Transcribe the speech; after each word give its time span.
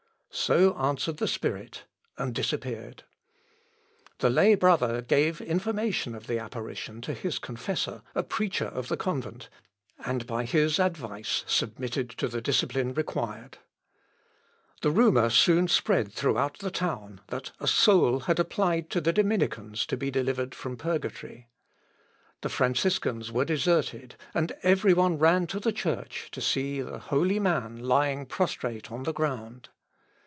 So 0.33 0.73
answered 0.77 1.17
the 1.17 1.27
spirit, 1.27 1.83
and 2.17 2.33
disappeared. 2.33 3.03
The 4.19 4.29
lay 4.29 4.55
brother 4.55 5.01
gave 5.01 5.41
information 5.41 6.15
of 6.15 6.27
the 6.27 6.39
apparition 6.39 7.01
to 7.01 7.13
his 7.13 7.37
confessor, 7.37 8.01
a 8.15 8.23
preacher 8.23 8.63
of 8.67 8.87
the 8.87 8.95
convent, 8.95 9.49
and 10.05 10.25
by 10.25 10.45
his 10.45 10.79
advice 10.79 11.43
submitted 11.47 12.09
to 12.11 12.29
the 12.29 12.39
discipline 12.39 12.93
required. 12.93 13.57
The 14.81 14.89
rumour 14.91 15.29
soon 15.29 15.67
spread 15.67 16.13
throughout 16.13 16.59
the 16.59 16.71
town 16.71 17.19
that 17.27 17.51
a 17.59 17.67
soul 17.67 18.21
had 18.21 18.39
applied 18.39 18.89
to 18.91 19.01
the 19.01 19.11
Dominicans 19.11 19.85
to 19.87 19.97
be 19.97 20.09
delivered 20.09 20.55
from 20.55 20.77
purgatory. 20.77 21.49
The 22.39 22.47
Franciscans 22.49 23.33
were 23.33 23.43
deserted, 23.45 24.15
and 24.33 24.53
every 24.63 24.93
one 24.93 25.17
ran 25.17 25.45
to 25.47 25.59
the 25.59 25.73
church 25.73 26.29
to 26.31 26.39
see 26.39 26.79
the 26.81 26.99
holy 26.99 27.37
man 27.39 27.83
lying 27.83 28.25
prostrate 28.25 28.89
on 28.89 29.03
the 29.03 29.13
ground. 29.13 29.67